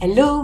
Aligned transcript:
Hello, 0.00 0.43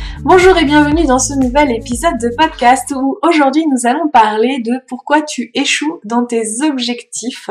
Bonjour 0.23 0.55
et 0.55 0.65
bienvenue 0.65 1.07
dans 1.07 1.17
ce 1.17 1.33
nouvel 1.33 1.71
épisode 1.71 2.19
de 2.21 2.29
podcast 2.37 2.93
où 2.95 3.17
aujourd'hui 3.23 3.65
nous 3.65 3.87
allons 3.87 4.07
parler 4.07 4.59
de 4.59 4.73
pourquoi 4.87 5.23
tu 5.23 5.49
échoues 5.55 5.99
dans 6.03 6.27
tes 6.27 6.61
objectifs. 6.61 7.49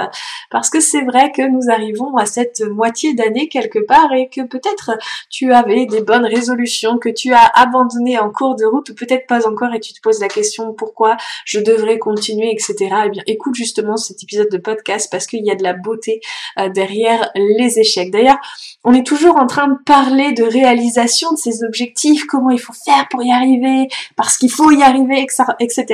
Parce 0.50 0.70
que 0.70 0.78
c'est 0.78 1.02
vrai 1.02 1.32
que 1.32 1.42
nous 1.42 1.68
arrivons 1.68 2.16
à 2.16 2.26
cette 2.26 2.60
moitié 2.60 3.12
d'année 3.14 3.48
quelque 3.48 3.80
part 3.80 4.12
et 4.12 4.28
que 4.28 4.42
peut-être 4.42 4.92
tu 5.30 5.52
avais 5.52 5.86
des 5.86 6.00
bonnes 6.00 6.24
résolutions 6.24 6.98
que 6.98 7.08
tu 7.08 7.32
as 7.32 7.50
abandonnées 7.54 8.20
en 8.20 8.30
cours 8.30 8.54
de 8.54 8.64
route 8.64 8.88
ou 8.90 8.94
peut-être 8.94 9.26
pas 9.26 9.48
encore 9.48 9.74
et 9.74 9.80
tu 9.80 9.92
te 9.92 10.00
poses 10.00 10.20
la 10.20 10.28
question 10.28 10.72
pourquoi 10.72 11.16
je 11.44 11.58
devrais 11.58 11.98
continuer 11.98 12.52
etc. 12.52 12.76
Eh 13.06 13.10
bien 13.10 13.24
écoute 13.26 13.56
justement 13.56 13.96
cet 13.96 14.22
épisode 14.22 14.48
de 14.48 14.58
podcast 14.58 15.08
parce 15.10 15.26
qu'il 15.26 15.44
y 15.44 15.50
a 15.50 15.56
de 15.56 15.64
la 15.64 15.72
beauté 15.72 16.20
euh, 16.58 16.68
derrière 16.68 17.32
les 17.34 17.80
échecs. 17.80 18.12
D'ailleurs 18.12 18.38
on 18.84 18.94
est 18.94 19.04
toujours 19.04 19.36
en 19.38 19.48
train 19.48 19.66
de 19.66 19.78
parler 19.84 20.30
de 20.32 20.44
réalisation 20.44 21.32
de 21.32 21.36
ces 21.36 21.64
objectifs, 21.64 22.26
comment 22.26 22.59
faut 22.60 22.72
faire 22.72 23.08
pour 23.08 23.22
y 23.22 23.32
arriver, 23.32 23.88
parce 24.16 24.36
qu'il 24.36 24.50
faut 24.50 24.70
y 24.70 24.82
arriver, 24.82 25.26
etc. 25.60 25.86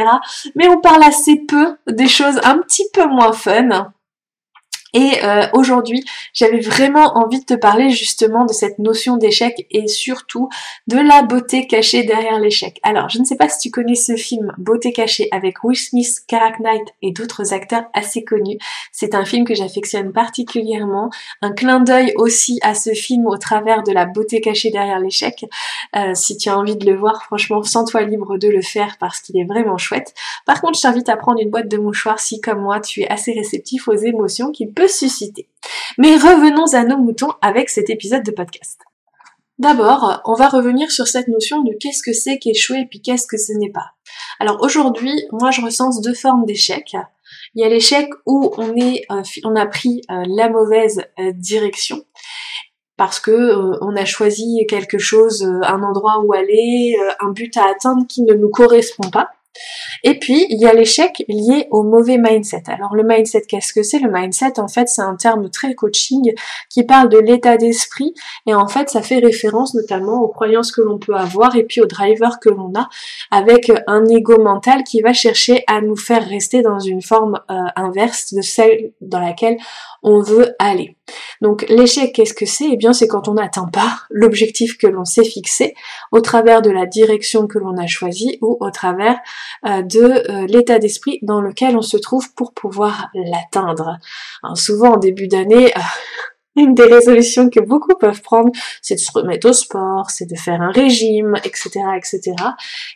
Mais 0.54 0.68
on 0.68 0.80
parle 0.80 1.02
assez 1.02 1.36
peu 1.36 1.76
des 1.86 2.08
choses 2.08 2.40
un 2.44 2.58
petit 2.58 2.84
peu 2.92 3.06
moins 3.06 3.32
fun. 3.32 3.92
Et 4.96 5.22
euh, 5.22 5.46
aujourd'hui, 5.52 6.02
j'avais 6.32 6.60
vraiment 6.60 7.18
envie 7.18 7.40
de 7.40 7.44
te 7.44 7.52
parler 7.52 7.90
justement 7.90 8.46
de 8.46 8.54
cette 8.54 8.78
notion 8.78 9.18
d'échec 9.18 9.66
et 9.70 9.88
surtout 9.88 10.48
de 10.86 10.96
la 10.96 11.22
beauté 11.22 11.66
cachée 11.66 12.04
derrière 12.04 12.38
l'échec. 12.38 12.80
Alors, 12.82 13.10
je 13.10 13.18
ne 13.18 13.24
sais 13.24 13.36
pas 13.36 13.50
si 13.50 13.58
tu 13.58 13.70
connais 13.70 13.94
ce 13.94 14.16
film 14.16 14.54
Beauté 14.56 14.94
cachée 14.94 15.28
avec 15.32 15.62
Will 15.62 15.76
Smith, 15.76 16.20
Karak 16.26 16.60
Knight 16.60 16.94
et 17.02 17.12
d'autres 17.12 17.52
acteurs 17.52 17.84
assez 17.92 18.24
connus. 18.24 18.56
C'est 18.90 19.14
un 19.14 19.26
film 19.26 19.44
que 19.44 19.54
j'affectionne 19.54 20.14
particulièrement. 20.14 21.10
Un 21.42 21.52
clin 21.52 21.80
d'œil 21.80 22.14
aussi 22.16 22.58
à 22.62 22.74
ce 22.74 22.94
film 22.94 23.26
au 23.26 23.36
travers 23.36 23.82
de 23.82 23.92
la 23.92 24.06
beauté 24.06 24.40
cachée 24.40 24.70
derrière 24.70 24.98
l'échec. 24.98 25.44
Euh, 25.94 26.14
si 26.14 26.38
tu 26.38 26.48
as 26.48 26.58
envie 26.58 26.76
de 26.76 26.90
le 26.90 26.96
voir, 26.96 27.22
franchement, 27.22 27.62
sens-toi 27.62 28.00
libre 28.00 28.38
de 28.38 28.48
le 28.48 28.62
faire 28.62 28.96
parce 28.98 29.20
qu'il 29.20 29.38
est 29.38 29.44
vraiment 29.44 29.76
chouette. 29.76 30.14
Par 30.46 30.62
contre, 30.62 30.78
je 30.78 30.82
t'invite 30.82 31.10
à 31.10 31.18
prendre 31.18 31.38
une 31.38 31.50
boîte 31.50 31.68
de 31.68 31.76
mouchoirs 31.76 32.18
si, 32.18 32.40
comme 32.40 32.62
moi, 32.62 32.80
tu 32.80 33.02
es 33.02 33.08
assez 33.08 33.32
réceptif 33.32 33.88
aux 33.88 33.96
émotions 33.96 34.52
qui 34.52 34.64
Mais 35.98 36.16
revenons 36.16 36.74
à 36.74 36.84
nos 36.84 36.98
moutons 36.98 37.32
avec 37.42 37.70
cet 37.70 37.90
épisode 37.90 38.22
de 38.22 38.30
podcast. 38.30 38.80
D'abord, 39.58 40.20
on 40.26 40.34
va 40.34 40.48
revenir 40.48 40.90
sur 40.90 41.08
cette 41.08 41.28
notion 41.28 41.62
de 41.62 41.72
qu'est-ce 41.80 42.02
que 42.02 42.12
c'est 42.12 42.38
qu'échouer 42.38 42.80
et 42.80 42.86
puis 42.86 43.00
qu'est-ce 43.00 43.26
que 43.26 43.38
ce 43.38 43.52
n'est 43.52 43.70
pas. 43.70 43.92
Alors 44.38 44.58
aujourd'hui, 44.60 45.14
moi 45.32 45.50
je 45.50 45.62
recense 45.62 46.02
deux 46.02 46.14
formes 46.14 46.44
d'échec. 46.44 46.94
Il 47.54 47.62
y 47.62 47.64
a 47.64 47.68
l'échec 47.68 48.08
où 48.26 48.52
on 48.58 48.76
est, 48.76 49.06
euh, 49.10 49.22
on 49.44 49.56
a 49.56 49.66
pris 49.66 50.02
euh, 50.10 50.22
la 50.28 50.50
mauvaise 50.50 51.02
euh, 51.18 51.32
direction 51.32 52.04
parce 52.98 53.18
que 53.18 53.52
on 53.82 53.94
a 53.94 54.04
choisi 54.06 54.66
quelque 54.68 54.96
chose, 54.96 55.42
un 55.42 55.82
endroit 55.82 56.22
où 56.24 56.32
aller, 56.32 56.94
un 57.20 57.30
but 57.30 57.54
à 57.58 57.68
atteindre 57.68 58.06
qui 58.08 58.22
ne 58.22 58.32
nous 58.32 58.48
correspond 58.48 59.10
pas. 59.10 59.28
Et 60.04 60.18
puis, 60.18 60.46
il 60.48 60.60
y 60.60 60.66
a 60.66 60.72
l'échec 60.72 61.24
lié 61.28 61.66
au 61.70 61.82
mauvais 61.82 62.18
mindset. 62.18 62.64
Alors, 62.68 62.94
le 62.94 63.02
mindset, 63.02 63.42
qu'est-ce 63.42 63.72
que 63.72 63.82
c'est? 63.82 63.98
Le 63.98 64.10
mindset, 64.10 64.58
en 64.58 64.68
fait, 64.68 64.88
c'est 64.88 65.02
un 65.02 65.16
terme 65.16 65.50
très 65.50 65.74
coaching 65.74 66.32
qui 66.70 66.84
parle 66.84 67.08
de 67.08 67.18
l'état 67.18 67.56
d'esprit. 67.56 68.14
Et 68.46 68.54
en 68.54 68.68
fait, 68.68 68.88
ça 68.88 69.02
fait 69.02 69.18
référence 69.18 69.74
notamment 69.74 70.20
aux 70.20 70.28
croyances 70.28 70.72
que 70.72 70.80
l'on 70.80 70.98
peut 70.98 71.14
avoir 71.14 71.56
et 71.56 71.64
puis 71.64 71.80
aux 71.80 71.86
drivers 71.86 72.38
que 72.40 72.48
l'on 72.48 72.72
a 72.74 72.88
avec 73.30 73.72
un 73.86 74.04
ego 74.06 74.40
mental 74.42 74.84
qui 74.84 75.00
va 75.00 75.12
chercher 75.12 75.64
à 75.66 75.80
nous 75.80 75.96
faire 75.96 76.26
rester 76.26 76.62
dans 76.62 76.78
une 76.78 77.02
forme 77.02 77.40
euh, 77.50 77.54
inverse 77.76 78.34
de 78.34 78.42
celle 78.42 78.92
dans 79.00 79.20
laquelle 79.20 79.56
on 80.02 80.20
veut 80.20 80.54
aller. 80.58 80.95
Donc 81.42 81.64
l'échec, 81.68 82.14
qu'est-ce 82.14 82.34
que 82.34 82.46
c'est? 82.46 82.68
Eh 82.72 82.76
bien 82.76 82.92
c'est 82.92 83.08
quand 83.08 83.28
on 83.28 83.34
n'atteint 83.34 83.68
pas 83.72 84.00
l'objectif 84.10 84.78
que 84.78 84.86
l'on 84.86 85.04
s'est 85.04 85.24
fixé 85.24 85.74
au 86.12 86.20
travers 86.20 86.62
de 86.62 86.70
la 86.70 86.86
direction 86.86 87.46
que 87.46 87.58
l'on 87.58 87.76
a 87.76 87.86
choisie 87.86 88.38
ou 88.42 88.56
au 88.60 88.70
travers 88.70 89.18
euh, 89.66 89.82
de 89.82 90.00
euh, 90.00 90.46
l'état 90.46 90.78
d'esprit 90.78 91.18
dans 91.22 91.40
lequel 91.40 91.76
on 91.76 91.82
se 91.82 91.96
trouve 91.96 92.32
pour 92.34 92.52
pouvoir 92.52 93.08
l'atteindre. 93.14 93.98
souvent 94.54 94.94
en 94.94 94.96
début 94.96 95.28
d'année, 95.28 95.76
euh, 95.76 95.80
une 96.56 96.74
des 96.74 96.84
résolutions 96.84 97.50
que 97.50 97.60
beaucoup 97.60 97.94
peuvent 97.98 98.22
prendre, 98.22 98.50
c'est 98.82 98.94
de 98.94 99.00
se 99.00 99.12
remettre 99.12 99.48
au 99.48 99.52
sport, 99.52 100.10
c'est 100.10 100.26
de 100.26 100.36
faire 100.36 100.60
un 100.60 100.70
régime, 100.70 101.34
etc., 101.44 101.70
etc. 101.96 102.34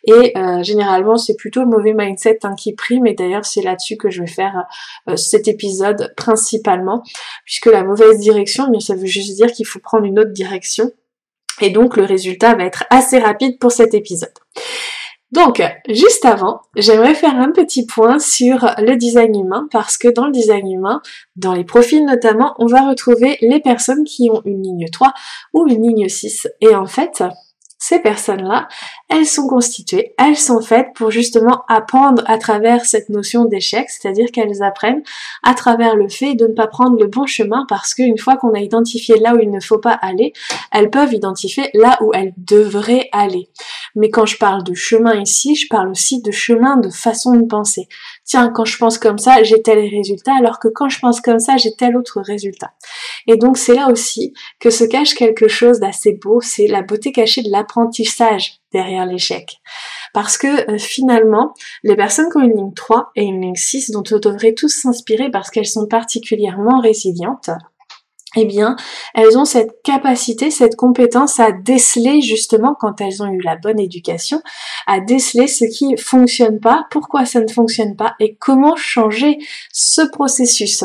Et 0.05 0.37
euh, 0.37 0.63
généralement, 0.63 1.17
c'est 1.17 1.37
plutôt 1.37 1.61
le 1.61 1.67
mauvais 1.67 1.93
mindset 1.93 2.41
hein, 2.43 2.55
qui 2.57 2.75
prime. 2.75 3.07
Et 3.07 3.15
d'ailleurs, 3.15 3.45
c'est 3.45 3.63
là-dessus 3.63 3.97
que 3.97 4.11
je 4.11 4.23
vais 4.23 4.29
faire 4.29 4.65
euh, 5.09 5.17
cet 5.17 5.49
épisode 5.49 6.13
principalement, 6.17 7.03
puisque 7.45 7.67
la 7.67 7.85
mauvaise 7.85 8.19
direction, 8.19 8.65
eh 8.69 8.71
bien, 8.71 8.81
ça 8.81 8.95
veut 8.95 9.07
juste 9.07 9.35
dire 9.37 9.53
qu'il 9.53 9.67
faut 9.67 9.81
prendre 9.81 10.05
une 10.05 10.19
autre 10.19 10.33
direction. 10.33 10.91
Et 11.61 11.71
donc, 11.71 11.97
le 11.97 12.05
résultat 12.05 12.55
va 12.55 12.65
être 12.65 12.85
assez 12.91 13.19
rapide 13.19 13.59
pour 13.59 13.73
cet 13.73 13.93
épisode. 13.93 14.31
Donc, 15.33 15.63
juste 15.89 16.25
avant, 16.25 16.63
j'aimerais 16.75 17.15
faire 17.15 17.37
un 17.37 17.53
petit 17.53 17.87
point 17.87 18.19
sur 18.19 18.69
le 18.79 18.97
design 18.97 19.39
humain 19.39 19.69
parce 19.71 19.97
que 19.97 20.09
dans 20.09 20.27
le 20.27 20.33
design 20.33 20.71
humain, 20.71 21.03
dans 21.37 21.55
les 21.55 21.65
profils 21.65 22.05
notamment, 22.05 22.55
on 22.59 22.67
va 22.67 22.89
retrouver 22.89 23.39
les 23.41 23.61
personnes 23.61 24.05
qui 24.05 24.29
ont 24.31 24.43
une 24.45 24.63
ligne 24.63 24.89
3 24.91 25.13
ou 25.55 25.69
une 25.69 25.83
ligne 25.83 26.09
6. 26.09 26.49
Et 26.61 26.75
en 26.75 26.87
fait, 26.87 27.23
ces 27.83 27.99
personnes-là, 27.99 28.69
elles 29.09 29.27
sont 29.27 29.49
constituées, 29.49 30.15
elles 30.19 30.37
sont 30.37 30.61
faites 30.61 30.89
pour 30.95 31.11
justement 31.11 31.65
apprendre 31.67 32.23
à 32.27 32.37
travers 32.37 32.85
cette 32.85 33.09
notion 33.09 33.47
d'échec, 33.47 33.89
c'est-à-dire 33.89 34.31
qu'elles 34.33 34.63
apprennent 34.63 35.03
à 35.43 35.55
travers 35.55 35.97
le 35.97 36.11
fait 36.11 36.35
de 36.35 36.47
ne 36.47 36.53
pas 36.53 36.67
prendre 36.67 37.01
le 37.01 37.07
bon 37.07 37.25
chemin 37.27 37.65
parce 37.69 37.95
qu'une 37.95 38.19
fois 38.19 38.37
qu'on 38.37 38.53
a 38.53 38.61
identifié 38.61 39.19
là 39.19 39.35
où 39.35 39.39
il 39.41 39.51
ne 39.51 39.61
faut 39.61 39.79
pas 39.79 39.99
aller, 40.03 40.35
elles 40.73 40.91
peuvent 40.91 41.15
identifier 41.15 41.71
là 41.73 41.99
où 42.03 42.13
elles 42.13 42.35
devraient 42.37 43.09
aller. 43.13 43.49
Mais 43.97 44.11
quand 44.11 44.27
je 44.27 44.37
parle 44.37 44.63
de 44.63 44.75
chemin 44.75 45.19
ici, 45.19 45.57
je 45.57 45.67
parle 45.69 45.89
aussi 45.89 46.21
de 46.21 46.31
chemin 46.31 46.77
de 46.77 46.91
façon 46.91 47.35
de 47.35 47.47
penser 47.47 47.89
tiens, 48.31 48.53
quand 48.55 48.65
je 48.65 48.79
pense 48.79 48.97
comme 48.97 49.19
ça, 49.19 49.43
j'ai 49.43 49.61
tel 49.61 49.81
résultat, 49.81 50.33
alors 50.39 50.61
que 50.61 50.69
quand 50.69 50.89
je 50.89 51.01
pense 51.01 51.21
comme 51.21 51.41
ça, 51.41 51.57
j'ai 51.57 51.75
tel 51.75 51.97
autre 51.97 52.21
résultat. 52.21 52.73
Et 53.27 53.37
donc 53.37 53.59
c'est 53.59 53.75
là 53.75 53.89
aussi 53.91 54.33
que 54.61 54.71
se 54.71 54.85
cache 54.85 55.15
quelque 55.15 55.49
chose 55.49 55.81
d'assez 55.81 56.13
beau, 56.13 56.41
c'est 56.41 56.69
la 56.69 56.83
beauté 56.83 57.11
cachée 57.11 57.43
de 57.43 57.51
l'apprentissage 57.51 58.61
derrière 58.73 59.05
l'échec. 59.05 59.61
Parce 60.15 60.39
que 60.39 60.71
euh, 60.71 60.79
finalement, 60.79 61.55
les 61.83 61.97
personnes 61.97 62.31
qui 62.31 62.37
ont 62.37 62.43
une 62.43 62.57
ligne 62.57 62.73
3 62.73 63.11
et 63.17 63.25
une 63.25 63.43
ligne 63.43 63.57
6 63.57 63.91
dont 63.91 64.05
on 64.13 64.19
devrait 64.21 64.55
tous 64.55 64.69
s'inspirer 64.69 65.29
parce 65.33 65.51
qu'elles 65.51 65.67
sont 65.67 65.89
particulièrement 65.89 66.81
résilientes, 66.81 67.51
eh 68.37 68.45
bien, 68.45 68.77
elles 69.15 69.37
ont 69.37 69.45
cette 69.45 69.83
capacité, 69.83 70.53
cette 70.53 70.77
compétence 70.77 71.41
à 71.41 71.51
déceler 71.51 72.21
justement 72.23 72.77
quand 72.79 73.01
elles 73.01 73.25
ont 73.25 73.27
eu 73.27 73.41
la 73.41 73.57
bonne 73.57 73.81
éducation, 73.81 74.41
à 74.87 75.01
déceler 75.01 75.49
ce 75.49 75.65
qui 75.65 75.97
fonctionne 75.97 76.61
pas, 76.61 76.87
pourquoi 76.91 77.25
ça 77.25 77.41
ne 77.41 77.49
fonctionne 77.49 77.97
pas 77.97 78.15
et 78.21 78.37
comment 78.37 78.77
changer 78.77 79.39
ce 79.73 80.03
processus. 80.03 80.85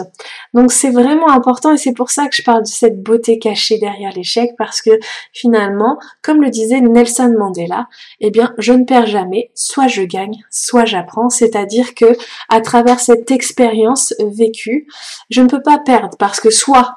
Donc 0.55 0.71
c'est 0.71 0.89
vraiment 0.89 1.29
important 1.29 1.73
et 1.73 1.77
c'est 1.77 1.93
pour 1.93 2.09
ça 2.09 2.27
que 2.27 2.35
je 2.35 2.41
parle 2.41 2.63
de 2.63 2.67
cette 2.67 3.03
beauté 3.03 3.37
cachée 3.37 3.77
derrière 3.77 4.13
l'échec 4.13 4.51
parce 4.57 4.81
que 4.81 4.91
finalement, 5.31 5.99
comme 6.23 6.41
le 6.41 6.49
disait 6.49 6.81
Nelson 6.81 7.35
Mandela, 7.37 7.87
eh 8.21 8.31
bien, 8.31 8.55
je 8.57 8.73
ne 8.73 8.85
perds 8.85 9.07
jamais, 9.07 9.51
soit 9.53 9.87
je 9.87 10.01
gagne, 10.01 10.43
soit 10.49 10.85
j'apprends, 10.85 11.29
c'est-à-dire 11.29 11.93
que 11.93 12.17
à 12.49 12.61
travers 12.61 12.99
cette 12.99 13.29
expérience 13.29 14.15
vécue, 14.19 14.87
je 15.29 15.41
ne 15.41 15.47
peux 15.47 15.61
pas 15.61 15.77
perdre 15.77 16.17
parce 16.17 16.39
que 16.39 16.49
soit 16.49 16.95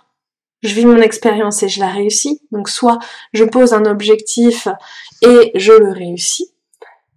je 0.63 0.75
vis 0.75 0.87
mon 0.87 1.01
expérience 1.01 1.63
et 1.63 1.69
je 1.69 1.81
la 1.81 1.89
réussis. 1.89 2.41
Donc 2.53 2.69
soit 2.69 2.99
je 3.33 3.45
pose 3.45 3.73
un 3.73 3.85
objectif 3.85 4.69
et 5.23 5.53
je 5.55 5.73
le 5.73 5.93
réussis, 5.93 6.53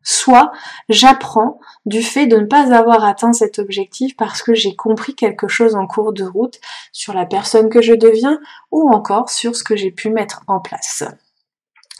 soit 0.03 0.51
j'apprends 0.89 1.59
du 1.85 2.01
fait 2.01 2.27
de 2.27 2.37
ne 2.37 2.45
pas 2.45 2.73
avoir 2.75 3.03
atteint 3.05 3.33
cet 3.33 3.59
objectif 3.59 4.15
parce 4.15 4.41
que 4.41 4.53
j'ai 4.53 4.75
compris 4.75 5.15
quelque 5.15 5.47
chose 5.47 5.75
en 5.75 5.87
cours 5.87 6.13
de 6.13 6.23
route 6.23 6.59
sur 6.91 7.13
la 7.13 7.25
personne 7.25 7.69
que 7.69 7.81
je 7.81 7.93
deviens 7.93 8.39
ou 8.71 8.89
encore 8.89 9.29
sur 9.29 9.55
ce 9.55 9.63
que 9.63 9.75
j'ai 9.75 9.91
pu 9.91 10.09
mettre 10.09 10.43
en 10.47 10.59
place. 10.59 11.03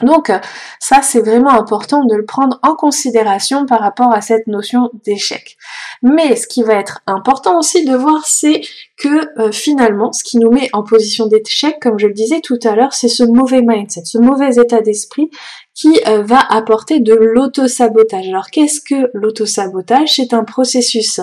Donc 0.02 0.30
ça 0.78 1.00
c'est 1.02 1.20
vraiment 1.20 1.50
important 1.50 2.04
de 2.04 2.14
le 2.14 2.24
prendre 2.24 2.58
en 2.62 2.74
considération 2.74 3.66
par 3.66 3.80
rapport 3.80 4.12
à 4.12 4.20
cette 4.20 4.46
notion 4.46 4.90
d'échec. 5.04 5.56
Mais 6.02 6.36
ce 6.36 6.46
qui 6.46 6.62
va 6.62 6.74
être 6.74 7.00
important 7.06 7.58
aussi 7.58 7.84
de 7.84 7.96
voir 7.96 8.26
c'est 8.26 8.60
que 8.98 9.40
euh, 9.40 9.52
finalement 9.52 10.12
ce 10.12 10.24
qui 10.24 10.38
nous 10.38 10.50
met 10.50 10.68
en 10.72 10.82
position 10.82 11.26
d'échec 11.26 11.78
comme 11.80 11.98
je 11.98 12.06
le 12.06 12.14
disais 12.14 12.40
tout 12.40 12.58
à 12.64 12.74
l'heure 12.74 12.92
c'est 12.92 13.08
ce 13.08 13.24
mauvais 13.24 13.62
mindset, 13.62 14.04
ce 14.04 14.18
mauvais 14.18 14.56
état 14.56 14.80
d'esprit 14.80 15.30
qui 15.74 16.00
euh, 16.06 16.22
va 16.22 16.38
apporter 16.38 17.00
de 17.00 17.14
l'auto-sabotage. 17.14 18.28
Alors 18.28 18.50
qu'est-ce 18.50 18.80
que 18.80 19.10
l'auto-sabotage? 19.14 20.16
C'est 20.16 20.34
un 20.34 20.44
processus 20.44 21.20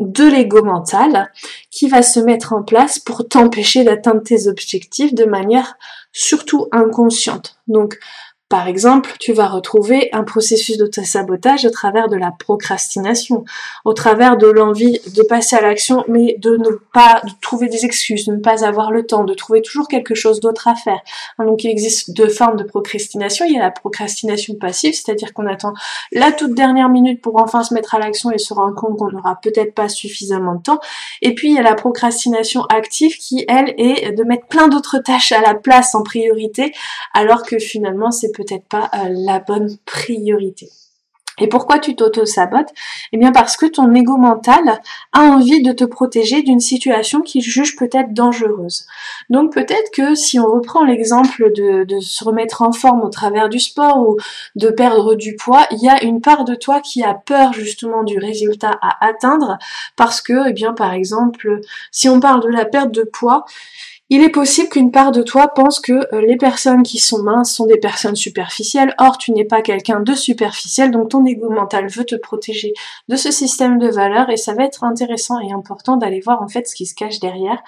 de 0.00 0.24
l'ego 0.24 0.62
mental 0.62 1.30
qui 1.70 1.88
va 1.88 2.02
se 2.02 2.20
mettre 2.20 2.52
en 2.52 2.62
place 2.62 2.98
pour 2.98 3.28
t'empêcher 3.28 3.84
d'atteindre 3.84 4.22
tes 4.22 4.48
objectifs 4.48 5.14
de 5.14 5.24
manière 5.24 5.76
surtout 6.12 6.68
inconsciente. 6.72 7.56
Donc 7.68 7.98
par 8.50 8.68
exemple, 8.68 9.14
tu 9.18 9.32
vas 9.32 9.48
retrouver 9.48 10.10
un 10.12 10.22
processus 10.22 10.76
de 10.76 10.88
sabotage 11.02 11.64
au 11.64 11.70
travers 11.70 12.08
de 12.08 12.16
la 12.16 12.30
procrastination, 12.30 13.44
au 13.86 13.94
travers 13.94 14.36
de 14.36 14.46
l'envie 14.46 15.00
de 15.16 15.22
passer 15.22 15.56
à 15.56 15.62
l'action, 15.62 16.04
mais 16.08 16.36
de 16.38 16.58
ne 16.58 16.70
pas 16.92 17.22
trouver 17.40 17.68
des 17.68 17.86
excuses, 17.86 18.26
de 18.26 18.34
ne 18.34 18.40
pas 18.40 18.64
avoir 18.64 18.92
le 18.92 19.06
temps, 19.06 19.24
de 19.24 19.32
trouver 19.32 19.62
toujours 19.62 19.88
quelque 19.88 20.14
chose 20.14 20.40
d'autre 20.40 20.68
à 20.68 20.74
faire. 20.74 21.00
Donc 21.38 21.64
il 21.64 21.70
existe 21.70 22.12
deux 22.12 22.28
formes 22.28 22.56
de 22.56 22.64
procrastination. 22.64 23.46
Il 23.46 23.54
y 23.54 23.58
a 23.58 23.62
la 23.62 23.70
procrastination 23.70 24.54
passive, 24.56 24.94
c'est-à-dire 24.94 25.32
qu'on 25.32 25.46
attend 25.46 25.72
la 26.12 26.30
toute 26.30 26.54
dernière 26.54 26.90
minute 26.90 27.22
pour 27.22 27.40
enfin 27.40 27.62
se 27.64 27.72
mettre 27.72 27.94
à 27.94 27.98
l'action 27.98 28.30
et 28.30 28.38
se 28.38 28.52
rendre 28.52 28.74
compte 28.74 28.98
qu'on 28.98 29.10
n'aura 29.10 29.40
peut-être 29.42 29.74
pas 29.74 29.88
suffisamment 29.88 30.56
de 30.56 30.62
temps. 30.62 30.80
Et 31.22 31.34
puis 31.34 31.48
il 31.48 31.54
y 31.54 31.58
a 31.58 31.62
la 31.62 31.74
procrastination 31.74 32.64
active 32.66 33.16
qui, 33.16 33.46
elle, 33.48 33.74
est 33.78 34.12
de 34.12 34.22
mettre 34.22 34.46
plein 34.48 34.68
d'autres 34.68 34.98
tâches 34.98 35.32
à 35.32 35.40
la 35.40 35.54
place 35.54 35.94
en 35.94 36.02
priorité, 36.02 36.72
alors 37.14 37.42
que 37.42 37.58
finalement 37.58 38.10
c'est 38.10 38.33
peut-être 38.34 38.68
pas 38.68 38.90
euh, 38.94 39.08
la 39.10 39.38
bonne 39.40 39.76
priorité. 39.86 40.68
Et 41.40 41.48
pourquoi 41.48 41.80
tu 41.80 41.96
t'auto-sabotes? 41.96 42.72
Eh 43.12 43.16
bien 43.16 43.32
parce 43.32 43.56
que 43.56 43.66
ton 43.66 43.92
ego 43.92 44.16
mental 44.16 44.80
a 45.12 45.20
envie 45.20 45.62
de 45.62 45.72
te 45.72 45.82
protéger 45.82 46.42
d'une 46.42 46.60
situation 46.60 47.22
qu'il 47.22 47.42
juge 47.42 47.74
peut-être 47.74 48.14
dangereuse. 48.14 48.86
Donc 49.30 49.52
peut-être 49.52 49.90
que 49.92 50.14
si 50.14 50.38
on 50.38 50.46
reprend 50.46 50.84
l'exemple 50.84 51.52
de, 51.52 51.82
de, 51.84 51.98
se 51.98 52.22
remettre 52.22 52.62
en 52.62 52.70
forme 52.70 53.02
au 53.02 53.08
travers 53.08 53.48
du 53.48 53.58
sport 53.58 53.98
ou 54.08 54.16
de 54.54 54.68
perdre 54.68 55.16
du 55.16 55.34
poids, 55.34 55.66
il 55.72 55.82
y 55.82 55.88
a 55.88 56.04
une 56.04 56.20
part 56.20 56.44
de 56.44 56.54
toi 56.54 56.80
qui 56.80 57.02
a 57.02 57.14
peur 57.14 57.52
justement 57.52 58.04
du 58.04 58.18
résultat 58.18 58.78
à 58.80 59.04
atteindre 59.04 59.58
parce 59.96 60.20
que, 60.20 60.50
eh 60.50 60.52
bien 60.52 60.72
par 60.72 60.92
exemple, 60.92 61.60
si 61.90 62.08
on 62.08 62.20
parle 62.20 62.42
de 62.42 62.48
la 62.48 62.64
perte 62.64 62.92
de 62.92 63.02
poids, 63.02 63.44
il 64.10 64.22
est 64.22 64.30
possible 64.30 64.68
qu'une 64.68 64.90
part 64.90 65.12
de 65.12 65.22
toi 65.22 65.48
pense 65.48 65.80
que 65.80 65.92
euh, 66.14 66.20
les 66.20 66.36
personnes 66.36 66.82
qui 66.82 66.98
sont 66.98 67.22
minces 67.22 67.54
sont 67.54 67.66
des 67.66 67.78
personnes 67.78 68.16
superficielles, 68.16 68.94
or 68.98 69.16
tu 69.16 69.32
n'es 69.32 69.46
pas 69.46 69.62
quelqu'un 69.62 70.00
de 70.00 70.14
superficiel, 70.14 70.90
donc 70.90 71.10
ton 71.10 71.24
ego 71.24 71.48
mental 71.48 71.88
veut 71.88 72.04
te 72.04 72.14
protéger 72.14 72.74
de 73.08 73.16
ce 73.16 73.30
système 73.30 73.78
de 73.78 73.88
valeurs 73.88 74.28
et 74.28 74.36
ça 74.36 74.52
va 74.52 74.64
être 74.64 74.84
intéressant 74.84 75.40
et 75.40 75.52
important 75.52 75.96
d'aller 75.96 76.20
voir 76.20 76.42
en 76.42 76.48
fait 76.48 76.68
ce 76.68 76.74
qui 76.74 76.84
se 76.84 76.94
cache 76.94 77.18
derrière. 77.18 77.62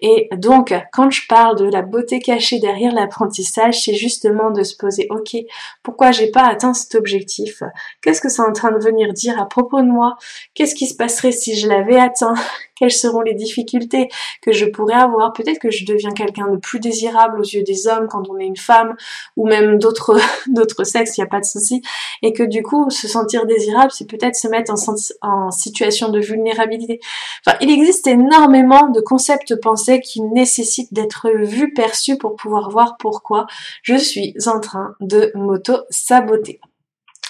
Et 0.00 0.28
donc, 0.36 0.72
quand 0.92 1.10
je 1.10 1.26
parle 1.28 1.58
de 1.58 1.64
la 1.64 1.82
beauté 1.82 2.20
cachée 2.20 2.60
derrière 2.60 2.94
l'apprentissage, 2.94 3.82
c'est 3.82 3.94
justement 3.94 4.52
de 4.52 4.62
se 4.62 4.76
poser, 4.76 5.08
ok, 5.10 5.36
pourquoi 5.82 6.12
j'ai 6.12 6.30
pas 6.30 6.46
atteint 6.46 6.72
cet 6.72 6.94
objectif? 6.94 7.64
Qu'est-ce 8.00 8.20
que 8.20 8.28
c'est 8.28 8.42
en 8.42 8.52
train 8.52 8.70
de 8.70 8.82
venir 8.82 9.12
dire 9.12 9.40
à 9.40 9.46
propos 9.46 9.80
de 9.80 9.88
moi? 9.88 10.16
Qu'est-ce 10.54 10.76
qui 10.76 10.86
se 10.86 10.94
passerait 10.94 11.32
si 11.32 11.58
je 11.58 11.68
l'avais 11.68 11.98
atteint? 11.98 12.34
Quelles 12.80 12.90
seront 12.90 13.20
les 13.20 13.34
difficultés 13.34 14.08
que 14.40 14.52
je 14.52 14.64
pourrais 14.64 14.94
avoir. 14.94 15.34
Peut-être 15.34 15.58
que 15.58 15.70
je 15.70 15.84
deviens 15.84 16.12
quelqu'un 16.12 16.48
de 16.48 16.56
plus 16.56 16.80
désirable 16.80 17.38
aux 17.38 17.44
yeux 17.44 17.62
des 17.62 17.86
hommes 17.86 18.08
quand 18.08 18.28
on 18.30 18.38
est 18.38 18.46
une 18.46 18.56
femme 18.56 18.96
ou 19.36 19.46
même 19.46 19.78
d'autres 19.78 20.18
d'autres 20.48 20.84
sexes, 20.84 21.18
il 21.18 21.20
n'y 21.20 21.26
a 21.26 21.28
pas 21.28 21.40
de 21.40 21.44
souci. 21.44 21.82
Et 22.22 22.32
que 22.32 22.42
du 22.42 22.62
coup, 22.62 22.88
se 22.88 23.06
sentir 23.06 23.44
désirable, 23.44 23.92
c'est 23.92 24.08
peut-être 24.08 24.34
se 24.34 24.48
mettre 24.48 24.72
en, 24.72 25.50
situation 25.50 26.08
de 26.08 26.20
vulnérabilité. 26.20 27.00
Enfin, 27.44 27.56
il 27.60 27.70
existe 27.70 28.06
énormément 28.06 28.88
de 28.88 29.00
concepts 29.00 29.60
pensés 29.60 30.00
qui 30.00 30.22
nécessitent 30.22 30.94
d'être 30.94 31.30
vus, 31.30 31.74
perçus 31.74 32.16
pour 32.16 32.36
pouvoir 32.36 32.70
voir 32.70 32.96
pourquoi 32.98 33.46
je 33.82 33.96
suis 33.96 34.34
en 34.46 34.60
train 34.60 34.94
de 35.00 35.30
m'auto-saboter. 35.34 36.60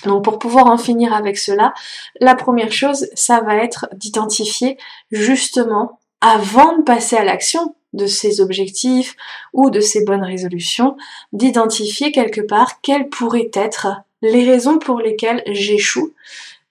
Donc 0.05 0.25
pour 0.25 0.39
pouvoir 0.39 0.67
en 0.67 0.79
finir 0.79 1.13
avec 1.13 1.39
cela, 1.39 1.75
la 2.21 2.35
première 2.35 2.73
chose, 2.73 3.09
ça 3.15 3.41
va 3.41 3.57
être 3.57 3.89
d'identifier 3.93 4.79
justement, 5.11 5.99
avant 6.21 6.77
de 6.79 6.83
passer 6.83 7.17
à 7.17 7.25
l'action 7.25 7.75
de 7.93 8.07
ces 8.07 8.41
objectifs 8.41 9.17
ou 9.53 9.71
de 9.71 9.81
ces 9.81 10.05
bonnes 10.05 10.23
résolutions, 10.23 10.97
d'identifier 11.33 12.13
quelque 12.13 12.41
part 12.41 12.81
quelles 12.83 13.09
pourraient 13.09 13.51
être 13.55 13.89
les 14.23 14.45
raisons 14.45 14.79
pour 14.79 15.01
lesquelles 15.01 15.43
j'échoue, 15.47 16.13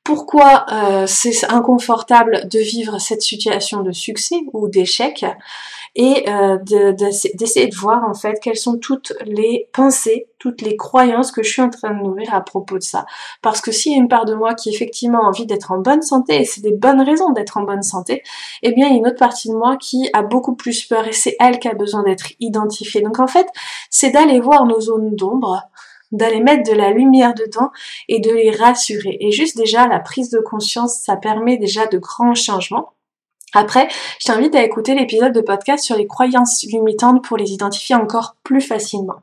pourquoi 0.03 0.65
euh, 0.71 1.05
c'est 1.07 1.45
inconfortable 1.51 2.47
de 2.47 2.59
vivre 2.59 2.99
cette 2.99 3.21
situation 3.21 3.83
de 3.83 3.91
succès 3.91 4.37
ou 4.53 4.67
d'échec, 4.67 5.25
et 5.95 6.30
euh, 6.30 6.57
d'essayer 7.33 7.68
de, 7.68 7.75
voir 7.75 8.03
en 8.07 8.13
fait 8.13 8.39
quelles 8.41 8.57
sont 8.57 8.77
toutes 8.77 9.13
les 9.25 9.69
pensées, 9.74 10.27
toutes 10.38 10.62
les 10.62 10.77
croyances 10.77 11.31
que 11.31 11.44
je 11.44 11.51
suis 11.51 11.62
en 11.62 11.69
train 11.69 11.91
de 11.91 12.00
nourrir 12.00 12.33
à 12.33 12.41
propos 12.41 12.77
de 12.77 12.83
ça. 12.83 13.06
Parce 13.41 13.62
que 13.62 13.71
s'il 13.71 13.94
y 13.94 13.95
a 13.95 13.97
une 13.97 14.07
part 14.07 14.25
de 14.25 14.33
moi 14.33 14.53
qui 14.53 14.69
effectivement 14.69 15.24
a 15.24 15.27
envie 15.27 15.45
d'être 15.45 15.71
en 15.71 15.80
bonne 15.80 16.01
santé, 16.01 16.41
et 16.41 16.45
c'est 16.45 16.62
des 16.62 16.71
bonnes 16.71 17.01
raisons 17.01 17.31
d'être 17.31 17.57
en 17.57 17.63
bonne 17.63 17.83
santé, 17.83 18.24
eh 18.63 18.71
bien 18.74 18.88
il 18.88 18.94
y 18.94 18.95
a 18.95 19.00
une 19.00 19.07
autre 19.07 19.19
partie 19.19 19.50
de 19.50 19.56
moi 19.56 19.77
qui 19.77 20.09
a 20.13 20.21
beaucoup 20.21 20.56
plus 20.56 20.86
peur 20.86 21.07
et 21.07 21.13
c'est 21.13 21.36
elle 21.39 21.59
qui 21.59 21.68
a 21.68 21.74
besoin 21.74 22.03
d'être 22.03 22.31
identifiée. 22.39 23.01
Donc 23.01 23.19
en 23.19 23.27
fait, 23.27 23.47
c'est 23.89 24.12
d'aller 24.12 24.39
voir 24.39 24.65
nos 24.65 24.80
zones 24.80 25.15
d'ombre, 25.15 25.63
d'aller 26.12 26.39
mettre 26.39 26.69
de 26.69 26.75
la 26.75 26.91
lumière 26.91 27.33
dedans 27.33 27.71
et 28.07 28.19
de 28.19 28.31
les 28.31 28.51
rassurer. 28.51 29.18
Et 29.19 29.31
juste 29.31 29.57
déjà, 29.57 29.88
la 29.88 30.00
prise 30.00 30.30
de 30.30 30.39
conscience, 30.39 31.00
ça 31.00 31.15
permet 31.15 31.57
déjà 31.57 31.86
de 31.88 31.97
grands 31.97 32.36
changements. 32.36 32.94
Après, 33.54 33.88
je 34.19 34.28
t'invite 34.28 34.56
à 34.56 34.63
écouter 34.63 34.96
l'épisode 34.96 35.34
de 35.34 35.42
podcast 35.42 35.84
sur 35.84 35.96
les 35.96 36.07
croyances 36.07 36.63
limitantes 36.63 37.24
pour 37.24 37.38
les 37.38 37.51
identifier 37.51 37.96
encore 37.96 38.36
plus 38.44 38.62
facilement. 38.62 39.22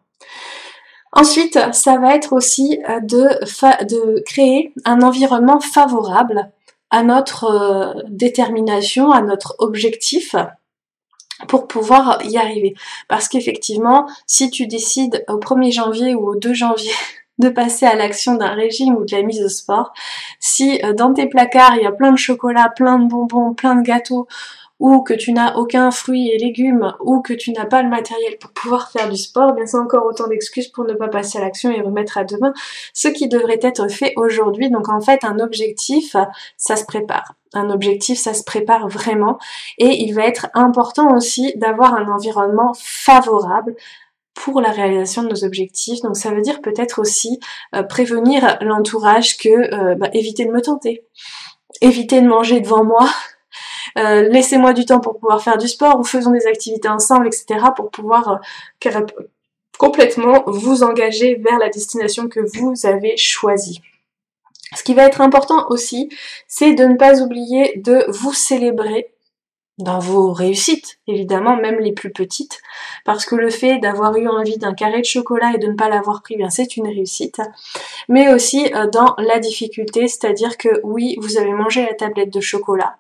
Ensuite, 1.13 1.59
ça 1.73 1.99
va 1.99 2.15
être 2.15 2.33
aussi 2.35 2.79
euh, 2.89 3.01
de, 3.01 4.23
créer 4.25 4.73
un 4.85 5.01
environnement 5.01 5.61
favorable 5.61 6.51
à 6.91 7.03
notre 7.03 7.45
euh, 7.45 8.03
détermination, 8.09 9.13
à 9.13 9.23
notre 9.23 9.57
objectif 9.59 10.37
pour 11.49 11.69
pouvoir 11.69 12.23
y 12.25 12.37
arriver. 12.37 12.75
Parce 13.09 13.29
qu'effectivement, 13.29 14.07
si 14.27 14.51
tu 14.51 14.67
décides 14.67 15.25
au 15.29 15.39
1er 15.39 15.73
janvier 15.73 16.15
ou 16.15 16.29
au 16.29 16.37
2 16.37 16.53
janvier 16.53 16.93
de 17.39 17.49
passer 17.49 17.87
à 17.87 17.95
l'action 17.95 18.35
d'un 18.35 18.55
régime 18.55 18.97
ou 18.97 19.05
de 19.05 19.15
la 19.15 19.23
mise 19.23 19.43
au 19.43 19.49
sport, 19.49 19.93
si 20.41 20.81
euh, 20.85 20.93
dans 20.93 21.13
tes 21.13 21.27
placards 21.27 21.77
il 21.77 21.83
y 21.83 21.87
a 21.87 21.93
plein 21.93 22.13
de 22.13 22.19
chocolat, 22.19 22.73
plein 22.75 22.99
de 22.99 23.09
bonbons, 23.09 23.55
plein 23.55 23.75
de 23.77 23.83
gâteaux, 23.83 24.27
ou 24.79 25.01
que 25.03 25.15
tu 25.15 25.33
n'as 25.33 25.55
aucun 25.55 25.91
fruit 25.91 26.29
et 26.31 26.39
légumes, 26.39 26.93
ou 27.01 27.21
que 27.21 27.33
tu 27.33 27.53
n'as 27.53 27.65
pas 27.65 27.83
le 27.83 27.89
matériel 27.89 28.37
pour 28.39 28.51
pouvoir 28.51 28.91
faire 28.91 29.09
du 29.09 29.17
sport, 29.17 29.55
bien 29.55 29.67
c'est 29.67 29.79
encore 29.79 30.05
autant 30.05 30.27
d'excuses 30.29 30.69
pour 30.69 30.85
ne 30.85 30.93
pas 30.93 31.09
passer 31.09 31.39
à 31.39 31.41
l'action 31.41 31.71
et 31.71 31.81
remettre 31.81 32.19
à 32.19 32.25
demain 32.25 32.53
ce 32.93 33.09
qui 33.09 33.29
devrait 33.29 33.61
être 33.63 33.91
fait 33.91 34.13
aujourd'hui. 34.17 34.71
Donc 34.71 34.89
en 34.89 35.01
fait, 35.01 35.25
un 35.25 35.39
objectif, 35.39 36.17
ça 36.57 36.77
se 36.77 36.85
prépare. 36.85 37.35
Un 37.55 37.71
objectif, 37.71 38.19
ça 38.19 38.35
se 38.35 38.45
prépare 38.45 38.89
vraiment. 38.89 39.39
Et 39.79 40.05
il 40.05 40.13
va 40.13 40.27
être 40.27 40.49
important 40.53 41.15
aussi 41.17 41.55
d'avoir 41.57 41.95
un 41.95 42.09
environnement 42.09 42.73
favorable 42.79 43.75
pour 44.37 44.61
la 44.61 44.71
réalisation 44.71 45.23
de 45.23 45.29
nos 45.29 45.45
objectifs. 45.45 46.03
Donc 46.03 46.17
ça 46.17 46.31
veut 46.31 46.43
dire 46.43 46.61
peut-être 46.61 47.01
aussi 47.01 47.41
euh, 47.75 47.83
prévenir 47.83 48.59
l'entourage 48.61 49.37
que 49.39 49.49
euh, 49.49 49.95
bah, 49.97 50.09
éviter 50.13 50.45
de 50.45 50.53
me 50.53 50.61
tenter, 50.61 51.05
éviter 51.81 52.21
de 52.21 52.29
manger 52.29 52.61
devant 52.61 52.85
moi, 52.85 53.09
euh, 53.99 54.29
laissez-moi 54.29 54.75
du 54.75 54.85
temps 54.85 55.01
pour 55.01 55.19
pouvoir 55.19 55.43
faire 55.43 55.57
du 55.57 55.67
sport 55.67 55.99
ou 55.99 56.05
faisons 56.05 56.31
des 56.31 56.47
activités 56.47 56.89
ensemble, 56.89 57.27
etc. 57.27 57.67
pour 57.75 57.91
pouvoir 57.91 58.41
euh, 58.87 59.01
complètement 59.79 60.45
vous 60.47 60.83
engager 60.83 61.37
vers 61.37 61.59
la 61.59 61.71
destination 61.71 62.29
que 62.29 62.41
vous 62.41 62.87
avez 62.87 63.17
choisie. 63.17 63.81
Ce 64.77 64.83
qui 64.83 64.95
va 64.95 65.05
être 65.05 65.23
important 65.23 65.67
aussi, 65.71 66.11
c'est 66.47 66.75
de 66.75 66.85
ne 66.85 66.97
pas 66.97 67.23
oublier 67.23 67.79
de 67.79 68.05
vous 68.09 68.35
célébrer 68.35 69.16
dans 69.79 69.99
vos 69.99 70.33
réussites, 70.33 70.99
évidemment, 71.07 71.57
même 71.57 71.79
les 71.81 71.93
plus 71.93 72.11
petites, 72.11 72.61
parce 73.05 73.27
que 73.27 73.35
le 73.35 73.51
fait 73.51 73.79
d'avoir 73.79 74.17
eu 74.17 74.27
envie 74.27 74.57
d'un 74.57 74.73
carré 74.73 75.01
de 75.01 75.07
chocolat 75.07 75.53
et 75.55 75.59
de 75.59 75.67
ne 75.67 75.75
pas 75.75 75.89
l'avoir 75.89 76.23
pris, 76.23 76.37
bien 76.37 76.49
c'est 76.49 76.77
une 76.77 76.87
réussite, 76.87 77.41
mais 78.09 78.33
aussi 78.33 78.73
euh, 78.75 78.87
dans 78.87 79.15
la 79.19 79.39
difficulté, 79.39 80.09
c'est-à-dire 80.09 80.57
que 80.57 80.81
oui, 80.83 81.17
vous 81.21 81.37
avez 81.37 81.53
mangé 81.53 81.85
la 81.85 81.95
tablette 81.95 82.33
de 82.33 82.41
chocolat, 82.41 82.97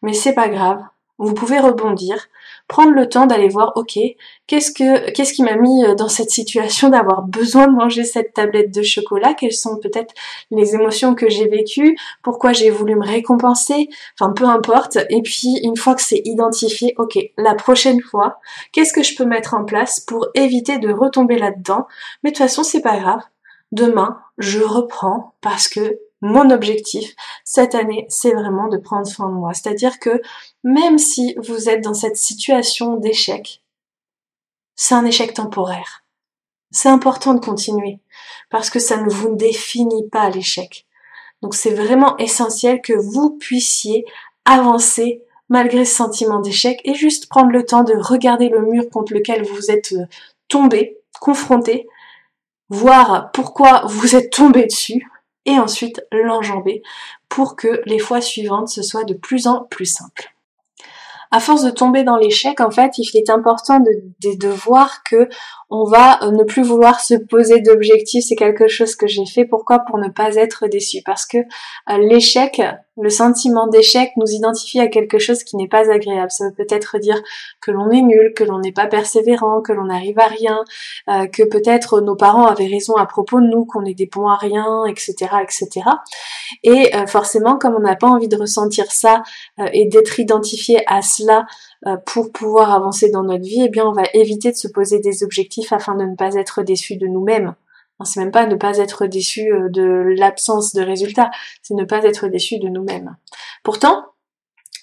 mais 0.00 0.14
c'est 0.14 0.34
pas 0.34 0.48
grave, 0.48 0.82
vous 1.18 1.34
pouvez 1.34 1.58
rebondir, 1.58 2.28
prendre 2.68 2.92
le 2.92 3.08
temps 3.08 3.26
d'aller 3.26 3.48
voir, 3.48 3.72
ok, 3.76 3.98
qu'est-ce 4.46 4.72
que 4.72 5.10
qu'est-ce 5.10 5.32
qui 5.32 5.42
m'a 5.42 5.56
mis 5.56 5.84
euh, 5.84 5.94
dans 5.94 6.08
cette 6.08 6.30
situation 6.30 6.88
d'avoir 6.88 7.22
besoin 7.22 7.68
de 7.68 7.72
manger 7.72 8.04
cette 8.04 8.34
tablette 8.34 8.74
de 8.74 8.82
chocolat? 8.82 9.34
Quelles 9.34 9.52
sont 9.52 9.78
peut-être 9.78 10.14
les 10.50 10.74
émotions 10.74 11.14
que 11.14 11.28
j'ai 11.28 11.48
vécues? 11.48 11.96
Pourquoi 12.22 12.52
j'ai 12.52 12.70
voulu 12.70 12.96
me 12.96 13.06
récompenser? 13.06 13.88
Enfin, 14.18 14.32
peu 14.32 14.44
importe. 14.44 14.98
Et 15.10 15.22
puis, 15.22 15.58
une 15.62 15.76
fois 15.76 15.94
que 15.94 16.02
c'est 16.02 16.22
identifié, 16.24 16.94
ok, 16.98 17.18
la 17.38 17.54
prochaine 17.54 18.00
fois, 18.00 18.40
qu'est-ce 18.72 18.92
que 18.92 19.02
je 19.02 19.14
peux 19.16 19.24
mettre 19.24 19.54
en 19.54 19.64
place 19.64 20.00
pour 20.00 20.26
éviter 20.34 20.78
de 20.78 20.92
retomber 20.92 21.38
là-dedans? 21.38 21.86
Mais 22.22 22.30
de 22.30 22.36
toute 22.36 22.44
façon, 22.44 22.64
c'est 22.64 22.82
pas 22.82 22.98
grave. 22.98 23.20
Demain, 23.72 24.18
je 24.38 24.60
reprends 24.60 25.34
parce 25.40 25.68
que 25.68 25.98
mon 26.20 26.50
objectif 26.50 27.14
cette 27.44 27.74
année, 27.74 28.06
c'est 28.08 28.32
vraiment 28.32 28.68
de 28.68 28.78
prendre 28.78 29.06
soin 29.06 29.28
de 29.28 29.34
moi. 29.34 29.52
C'est-à-dire 29.54 29.98
que 29.98 30.22
même 30.64 30.98
si 30.98 31.34
vous 31.42 31.68
êtes 31.68 31.82
dans 31.82 31.94
cette 31.94 32.16
situation 32.16 32.96
d'échec, 32.96 33.62
c'est 34.74 34.94
un 34.94 35.04
échec 35.04 35.34
temporaire. 35.34 36.04
C'est 36.70 36.88
important 36.88 37.34
de 37.34 37.44
continuer 37.44 38.00
parce 38.50 38.70
que 38.70 38.78
ça 38.78 38.96
ne 38.98 39.10
vous 39.10 39.34
définit 39.34 40.08
pas 40.08 40.28
l'échec. 40.30 40.86
Donc 41.42 41.54
c'est 41.54 41.74
vraiment 41.74 42.16
essentiel 42.18 42.80
que 42.80 42.92
vous 42.92 43.36
puissiez 43.38 44.04
avancer 44.44 45.22
malgré 45.48 45.84
ce 45.84 45.94
sentiment 45.94 46.40
d'échec 46.40 46.80
et 46.84 46.94
juste 46.94 47.28
prendre 47.28 47.50
le 47.50 47.64
temps 47.64 47.84
de 47.84 47.94
regarder 47.94 48.48
le 48.48 48.62
mur 48.62 48.88
contre 48.90 49.14
lequel 49.14 49.44
vous 49.44 49.70
êtes 49.70 49.92
euh, 49.92 50.06
tombé, 50.48 50.98
confronté, 51.20 51.86
voir 52.68 53.30
pourquoi 53.32 53.84
vous 53.86 54.16
êtes 54.16 54.30
tombé 54.30 54.66
dessus, 54.66 55.06
et 55.46 55.58
ensuite 55.58 56.04
l'enjamber 56.12 56.82
pour 57.28 57.56
que 57.56 57.80
les 57.86 57.98
fois 57.98 58.20
suivantes 58.20 58.68
ce 58.68 58.82
soit 58.82 59.04
de 59.04 59.14
plus 59.14 59.46
en 59.46 59.64
plus 59.64 59.86
simple. 59.86 60.32
À 61.30 61.40
force 61.40 61.64
de 61.64 61.70
tomber 61.70 62.04
dans 62.04 62.16
l'échec, 62.16 62.60
en 62.60 62.70
fait, 62.70 62.98
il 62.98 63.16
est 63.18 63.30
important 63.30 63.80
de, 63.80 63.90
de, 64.22 64.38
de 64.38 64.48
voir 64.48 65.02
que 65.02 65.28
on 65.68 65.84
va 65.84 66.22
euh, 66.22 66.30
ne 66.30 66.44
plus 66.44 66.62
vouloir 66.62 67.00
se 67.00 67.14
poser 67.14 67.60
d'objectifs. 67.60 68.24
C'est 68.28 68.36
quelque 68.36 68.68
chose 68.68 68.94
que 68.94 69.06
j'ai 69.08 69.26
fait. 69.26 69.44
Pourquoi? 69.44 69.80
Pour 69.80 69.98
ne 69.98 70.08
pas 70.08 70.36
être 70.36 70.68
déçu. 70.68 70.98
Parce 71.04 71.26
que 71.26 71.38
euh, 71.38 71.98
l'échec, 71.98 72.62
le 72.96 73.10
sentiment 73.10 73.66
d'échec 73.66 74.12
nous 74.16 74.30
identifie 74.30 74.78
à 74.78 74.86
quelque 74.86 75.18
chose 75.18 75.42
qui 75.42 75.56
n'est 75.56 75.66
pas 75.66 75.90
agréable. 75.90 76.30
Ça 76.30 76.44
veut 76.46 76.54
peut-être 76.54 76.98
dire 76.98 77.20
que 77.60 77.72
l'on 77.72 77.90
est 77.90 78.02
nul, 78.02 78.32
que 78.36 78.44
l'on 78.44 78.60
n'est 78.60 78.72
pas 78.72 78.86
persévérant, 78.86 79.60
que 79.60 79.72
l'on 79.72 79.86
n'arrive 79.86 80.18
à 80.20 80.26
rien, 80.26 80.62
euh, 81.08 81.26
que 81.26 81.42
peut-être 81.42 82.00
nos 82.00 82.16
parents 82.16 82.46
avaient 82.46 82.68
raison 82.68 82.94
à 82.94 83.06
propos 83.06 83.40
de 83.40 83.46
nous, 83.46 83.64
qu'on 83.64 83.84
est 83.84 83.94
des 83.94 84.06
bons 84.06 84.28
à 84.28 84.36
rien, 84.36 84.84
etc., 84.86 85.14
etc. 85.42 85.68
Et 86.62 86.92
forcément, 87.06 87.58
comme 87.58 87.74
on 87.74 87.80
n'a 87.80 87.96
pas 87.96 88.06
envie 88.06 88.28
de 88.28 88.36
ressentir 88.36 88.90
ça 88.92 89.22
et 89.72 89.88
d'être 89.88 90.20
identifié 90.20 90.82
à 90.86 91.02
cela 91.02 91.46
pour 92.04 92.32
pouvoir 92.32 92.72
avancer 92.72 93.10
dans 93.10 93.22
notre 93.22 93.44
vie, 93.44 93.62
eh 93.64 93.68
bien 93.68 93.86
on 93.86 93.92
va 93.92 94.04
éviter 94.14 94.50
de 94.50 94.56
se 94.56 94.68
poser 94.68 94.98
des 94.98 95.22
objectifs 95.22 95.72
afin 95.72 95.94
de 95.94 96.04
ne 96.04 96.16
pas 96.16 96.34
être 96.34 96.62
déçu 96.62 96.96
de 96.96 97.06
nous-mêmes. 97.06 97.54
C'est 98.04 98.20
même 98.20 98.30
pas 98.30 98.46
ne 98.46 98.56
pas 98.56 98.78
être 98.78 99.06
déçu 99.06 99.50
euh, 99.50 99.68
de 99.70 100.14
l'absence 100.18 100.74
de 100.74 100.82
résultats, 100.82 101.30
c'est 101.62 101.74
ne 101.74 101.84
pas 101.84 102.04
être 102.04 102.28
déçu 102.28 102.58
de 102.58 102.68
nous-mêmes. 102.68 103.16
Pourtant, 103.62 104.04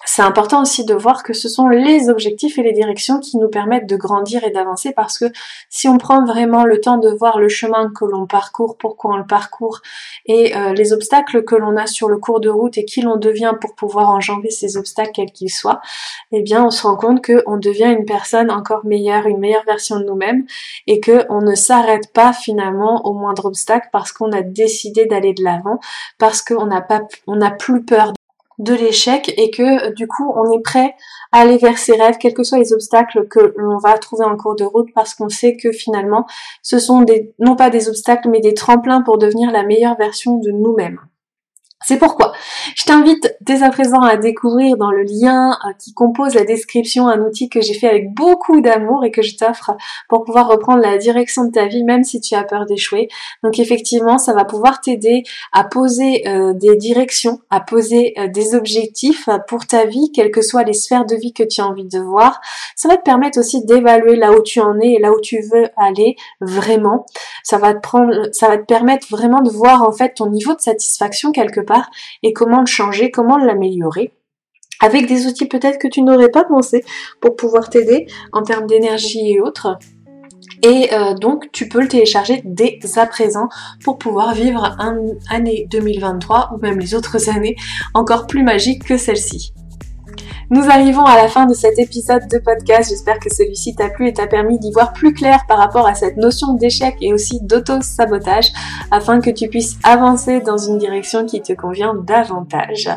c'est 0.04 0.22
important 0.22 0.62
aussi 0.62 0.84
de 0.84 0.94
voir 0.94 1.22
que 1.22 1.32
ce 1.32 1.48
sont 1.48 1.68
les 1.68 2.10
objectifs 2.10 2.58
et 2.58 2.62
les 2.62 2.72
directions 2.72 3.20
qui 3.20 3.38
nous 3.38 3.48
permettent 3.48 3.88
de 3.88 3.96
grandir 3.96 4.44
et 4.44 4.50
d'avancer 4.50 4.92
parce 4.92 5.18
que 5.18 5.26
si 5.70 5.88
on 5.88 5.98
prend 5.98 6.24
vraiment 6.24 6.64
le 6.64 6.80
temps 6.80 6.98
de 6.98 7.08
voir 7.08 7.38
le 7.38 7.48
chemin 7.48 7.90
que 7.90 8.04
l'on 8.04 8.26
parcourt, 8.26 8.76
pourquoi 8.76 9.14
on 9.14 9.16
le 9.16 9.26
parcourt 9.26 9.80
et 10.26 10.56
euh, 10.56 10.72
les 10.74 10.92
obstacles 10.92 11.44
que 11.44 11.54
l'on 11.54 11.76
a 11.76 11.86
sur 11.86 12.08
le 12.08 12.18
cours 12.18 12.40
de 12.40 12.50
route 12.50 12.76
et 12.76 12.84
qui 12.84 13.00
l'on 13.00 13.16
devient 13.16 13.54
pour 13.60 13.74
pouvoir 13.74 14.10
enjamber 14.10 14.50
ces 14.50 14.76
obstacles 14.76 15.12
quels 15.14 15.32
qu'ils 15.32 15.50
soient, 15.50 15.80
eh 16.32 16.42
bien 16.42 16.64
on 16.64 16.70
se 16.70 16.82
rend 16.82 16.96
compte 16.96 17.24
qu'on 17.24 17.56
devient 17.56 17.94
une 17.98 18.04
personne 18.04 18.50
encore 18.50 18.84
meilleure, 18.84 19.26
une 19.26 19.38
meilleure 19.38 19.64
version 19.64 19.98
de 19.98 20.04
nous-mêmes 20.04 20.44
et 20.86 21.00
que 21.00 21.24
on 21.30 21.40
ne 21.40 21.54
s'arrête 21.54 22.12
pas 22.12 22.32
finalement 22.32 23.06
au 23.06 23.14
moindre 23.14 23.46
obstacle 23.46 23.88
parce 23.92 24.12
qu'on 24.12 24.32
a 24.32 24.42
décidé 24.42 25.06
d'aller 25.06 25.32
de 25.32 25.42
l'avant, 25.42 25.78
parce 26.18 26.42
qu'on 26.42 26.66
n'a 26.66 26.80
pas, 26.80 27.02
on 27.26 27.36
n'a 27.36 27.50
plus 27.50 27.84
peur 27.84 28.12
de 28.64 28.74
l'échec 28.74 29.32
et 29.36 29.50
que 29.50 29.92
du 29.92 30.08
coup 30.08 30.32
on 30.36 30.50
est 30.52 30.62
prêt 30.62 30.94
à 31.32 31.40
aller 31.40 31.58
vers 31.58 31.78
ses 31.78 31.92
rêves, 31.92 32.16
quels 32.18 32.34
que 32.34 32.42
soient 32.42 32.58
les 32.58 32.72
obstacles 32.72 33.28
que 33.28 33.54
l'on 33.56 33.78
va 33.78 33.96
trouver 33.98 34.24
en 34.24 34.36
cours 34.36 34.56
de 34.56 34.64
route, 34.64 34.88
parce 34.94 35.14
qu'on 35.14 35.28
sait 35.28 35.56
que 35.56 35.70
finalement 35.70 36.26
ce 36.62 36.78
sont 36.78 37.02
des, 37.02 37.34
non 37.38 37.56
pas 37.56 37.70
des 37.70 37.88
obstacles 37.88 38.28
mais 38.28 38.40
des 38.40 38.54
tremplins 38.54 39.02
pour 39.02 39.18
devenir 39.18 39.50
la 39.50 39.62
meilleure 39.62 39.96
version 39.96 40.38
de 40.38 40.50
nous-mêmes. 40.50 41.00
C'est 41.84 41.98
pourquoi 41.98 42.32
je 42.76 42.84
t'invite 42.84 43.36
dès 43.42 43.62
à 43.62 43.68
présent 43.68 44.00
à 44.00 44.16
découvrir 44.16 44.78
dans 44.78 44.90
le 44.90 45.02
lien 45.02 45.50
euh, 45.50 45.72
qui 45.78 45.92
compose 45.92 46.34
la 46.34 46.44
description 46.44 47.08
un 47.08 47.20
outil 47.20 47.50
que 47.50 47.60
j'ai 47.60 47.74
fait 47.74 47.88
avec 47.88 48.14
beaucoup 48.14 48.62
d'amour 48.62 49.04
et 49.04 49.10
que 49.10 49.20
je 49.20 49.36
t'offre 49.36 49.76
pour 50.08 50.24
pouvoir 50.24 50.48
reprendre 50.48 50.80
la 50.80 50.96
direction 50.96 51.44
de 51.44 51.50
ta 51.50 51.66
vie 51.66 51.84
même 51.84 52.02
si 52.02 52.22
tu 52.22 52.34
as 52.34 52.42
peur 52.42 52.64
d'échouer. 52.64 53.08
Donc 53.42 53.58
effectivement, 53.58 54.16
ça 54.16 54.32
va 54.32 54.46
pouvoir 54.46 54.80
t'aider 54.80 55.24
à 55.52 55.64
poser 55.64 56.26
euh, 56.26 56.54
des 56.54 56.76
directions, 56.76 57.40
à 57.50 57.60
poser 57.60 58.14
euh, 58.18 58.28
des 58.28 58.54
objectifs 58.54 59.28
pour 59.46 59.66
ta 59.66 59.84
vie, 59.84 60.10
quelles 60.14 60.30
que 60.30 60.40
soient 60.40 60.62
les 60.62 60.72
sphères 60.72 61.04
de 61.04 61.16
vie 61.16 61.34
que 61.34 61.42
tu 61.42 61.60
as 61.60 61.66
envie 61.66 61.84
de 61.84 61.98
voir. 61.98 62.40
Ça 62.76 62.88
va 62.88 62.96
te 62.96 63.02
permettre 63.02 63.38
aussi 63.38 63.62
d'évaluer 63.64 64.16
là 64.16 64.32
où 64.32 64.42
tu 64.42 64.60
en 64.60 64.80
es 64.80 64.94
et 64.94 64.98
là 65.00 65.12
où 65.12 65.20
tu 65.20 65.38
veux 65.52 65.68
aller 65.76 66.16
vraiment. 66.40 67.04
Ça 67.42 67.58
va 67.58 67.74
te 67.74 67.80
prendre, 67.80 68.30
ça 68.32 68.48
va 68.48 68.56
te 68.56 68.64
permettre 68.64 69.06
vraiment 69.10 69.42
de 69.42 69.50
voir 69.50 69.82
en 69.82 69.92
fait 69.92 70.14
ton 70.14 70.30
niveau 70.30 70.54
de 70.54 70.60
satisfaction 70.60 71.30
quelque 71.30 71.60
part 71.60 71.73
et 72.22 72.32
comment 72.32 72.60
le 72.60 72.66
changer, 72.66 73.10
comment 73.10 73.36
l'améliorer 73.36 74.12
avec 74.80 75.06
des 75.06 75.26
outils 75.26 75.46
peut-être 75.46 75.78
que 75.78 75.88
tu 75.88 76.02
n'aurais 76.02 76.28
pas 76.28 76.44
pensé 76.44 76.84
pour 77.20 77.36
pouvoir 77.36 77.70
t'aider 77.70 78.06
en 78.32 78.42
termes 78.42 78.66
d'énergie 78.66 79.32
et 79.32 79.40
autres. 79.40 79.78
Et 80.62 80.92
euh, 80.92 81.14
donc 81.14 81.50
tu 81.52 81.68
peux 81.68 81.80
le 81.80 81.88
télécharger 81.88 82.42
dès 82.44 82.78
à 82.96 83.06
présent 83.06 83.48
pour 83.82 83.98
pouvoir 83.98 84.34
vivre 84.34 84.76
une 84.78 85.18
année 85.30 85.66
2023 85.70 86.50
ou 86.54 86.58
même 86.58 86.78
les 86.78 86.94
autres 86.94 87.30
années 87.30 87.56
encore 87.94 88.26
plus 88.26 88.42
magiques 88.42 88.84
que 88.84 88.96
celle-ci. 88.96 89.54
Nous 90.50 90.68
arrivons 90.68 91.04
à 91.04 91.16
la 91.16 91.28
fin 91.28 91.46
de 91.46 91.54
cet 91.54 91.78
épisode 91.78 92.28
de 92.30 92.38
podcast. 92.38 92.90
J'espère 92.90 93.18
que 93.18 93.32
celui-ci 93.32 93.74
t'a 93.74 93.88
plu 93.88 94.08
et 94.08 94.12
t'a 94.12 94.26
permis 94.26 94.58
d'y 94.58 94.70
voir 94.72 94.92
plus 94.92 95.14
clair 95.14 95.44
par 95.48 95.56
rapport 95.56 95.86
à 95.86 95.94
cette 95.94 96.18
notion 96.18 96.52
d'échec 96.52 96.96
et 97.00 97.14
aussi 97.14 97.40
d'auto-sabotage 97.40 98.52
afin 98.90 99.20
que 99.20 99.30
tu 99.30 99.48
puisses 99.48 99.78
avancer 99.84 100.40
dans 100.40 100.58
une 100.58 100.76
direction 100.76 101.24
qui 101.24 101.40
te 101.40 101.54
convient 101.54 101.94
davantage. 101.94 102.90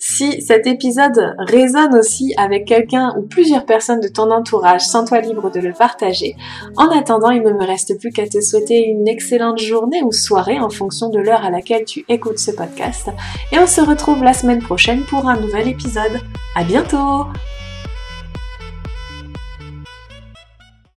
Si 0.00 0.42
cet 0.42 0.66
épisode 0.66 1.36
résonne 1.38 1.94
aussi 1.94 2.34
avec 2.36 2.66
quelqu'un 2.66 3.14
ou 3.16 3.22
plusieurs 3.22 3.64
personnes 3.64 4.00
de 4.00 4.08
ton 4.08 4.32
entourage, 4.32 4.82
sens-toi 4.82 5.20
libre 5.20 5.52
de 5.52 5.60
le 5.60 5.72
partager. 5.72 6.34
En 6.76 6.88
attendant, 6.90 7.30
il 7.30 7.42
ne 7.42 7.52
me 7.52 7.64
reste 7.64 7.96
plus 8.00 8.10
qu'à 8.10 8.26
te 8.26 8.40
souhaiter 8.40 8.86
une 8.86 9.06
excellente 9.06 9.60
journée 9.60 10.02
ou 10.02 10.10
soirée 10.10 10.58
en 10.58 10.70
fonction 10.70 11.10
de 11.10 11.20
l'heure 11.20 11.44
à 11.44 11.50
laquelle 11.50 11.84
tu 11.84 12.04
écoutes 12.08 12.38
ce 12.38 12.50
podcast. 12.50 13.08
Et 13.52 13.58
on 13.58 13.68
se 13.68 13.80
retrouve 13.80 14.24
la 14.24 14.32
semaine 14.32 14.62
prochaine 14.62 15.04
pour 15.04 15.28
un 15.28 15.38
nouvel 15.38 15.68
épisode. 15.68 16.20
À 16.56 16.64
bientôt 16.64 16.87
to 16.88 17.32